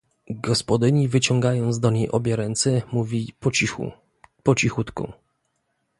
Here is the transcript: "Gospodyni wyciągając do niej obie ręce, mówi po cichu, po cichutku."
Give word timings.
"Gospodyni 0.39 1.07
wyciągając 1.07 1.79
do 1.79 1.91
niej 1.91 2.11
obie 2.11 2.35
ręce, 2.35 2.81
mówi 2.91 3.33
po 3.39 3.51
cichu, 3.51 3.91
po 4.43 4.55
cichutku." 4.55 5.13